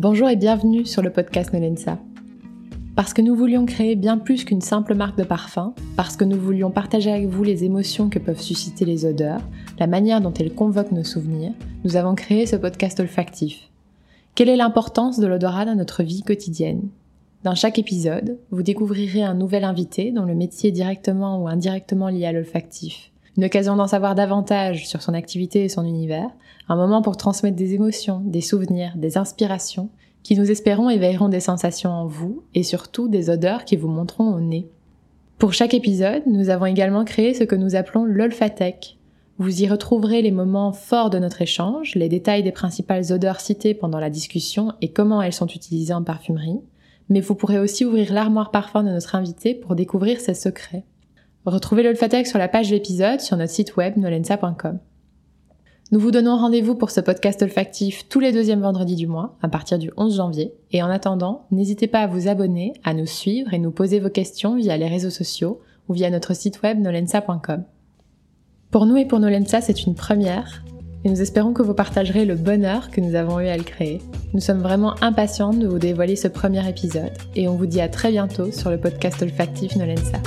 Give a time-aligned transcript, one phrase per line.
[0.00, 1.98] Bonjour et bienvenue sur le podcast Nolensa.
[2.94, 6.38] Parce que nous voulions créer bien plus qu'une simple marque de parfum, parce que nous
[6.38, 9.40] voulions partager avec vous les émotions que peuvent susciter les odeurs,
[9.80, 11.50] la manière dont elles convoquent nos souvenirs,
[11.82, 13.70] nous avons créé ce podcast olfactif.
[14.36, 16.90] Quelle est l'importance de l'odorat dans notre vie quotidienne?
[17.42, 22.06] Dans chaque épisode, vous découvrirez un nouvel invité dont le métier est directement ou indirectement
[22.06, 23.10] lié à l'olfactif.
[23.38, 26.28] Une occasion d'en savoir davantage sur son activité et son univers,
[26.68, 29.90] un moment pour transmettre des émotions, des souvenirs, des inspirations,
[30.24, 34.34] qui nous espérons éveilleront des sensations en vous et surtout des odeurs qui vous monteront
[34.34, 34.66] au nez.
[35.38, 38.98] Pour chaque épisode, nous avons également créé ce que nous appelons l'olfatech.
[39.38, 43.72] Vous y retrouverez les moments forts de notre échange, les détails des principales odeurs citées
[43.72, 46.58] pendant la discussion et comment elles sont utilisées en parfumerie,
[47.08, 50.82] mais vous pourrez aussi ouvrir l'armoire parfum de notre invité pour découvrir ses secrets.
[51.48, 54.80] Retrouvez l'olfatech sur la page de l'épisode sur notre site web nolensa.com.
[55.90, 59.48] Nous vous donnons rendez-vous pour ce podcast olfactif tous les deuxièmes vendredis du mois, à
[59.48, 60.52] partir du 11 janvier.
[60.72, 64.10] Et en attendant, n'hésitez pas à vous abonner, à nous suivre et nous poser vos
[64.10, 67.64] questions via les réseaux sociaux ou via notre site web nolensa.com.
[68.70, 70.62] Pour nous et pour Nolensa, c'est une première,
[71.02, 74.02] et nous espérons que vous partagerez le bonheur que nous avons eu à le créer.
[74.34, 77.88] Nous sommes vraiment impatients de vous dévoiler ce premier épisode, et on vous dit à
[77.88, 80.20] très bientôt sur le podcast olfactif Nolensa.